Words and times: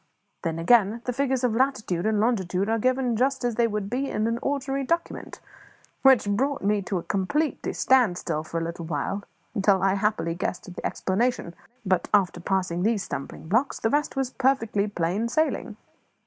Then, 0.41 0.57
again, 0.57 1.01
the 1.05 1.13
figures 1.13 1.43
of 1.43 1.51
the 1.51 1.59
latitude 1.59 2.07
and 2.07 2.19
longitude 2.19 2.67
are 2.69 2.79
given 2.79 3.15
just 3.15 3.43
as 3.43 3.53
they 3.53 3.67
would 3.67 3.87
be 3.87 4.09
in 4.09 4.25
an 4.25 4.39
ordinary 4.41 4.83
document, 4.83 5.39
which 6.01 6.27
brought 6.27 6.63
me 6.63 6.81
completely 7.07 7.59
to 7.65 7.69
a 7.69 7.73
standstill 7.75 8.43
for 8.43 8.59
a 8.59 8.63
little 8.63 8.85
while, 8.85 9.23
until 9.53 9.83
I 9.83 9.93
happily 9.93 10.33
guessed 10.33 10.67
at 10.67 10.75
the 10.75 10.83
explanation; 10.83 11.53
but 11.85 12.09
after 12.15 12.39
passing 12.39 12.81
these 12.81 13.03
stumbling 13.03 13.47
blocks, 13.47 13.77
the 13.79 13.91
rest 13.91 14.15
was 14.15 14.31
perfectly 14.31 14.87
plain 14.87 15.29
sailing." 15.29 15.77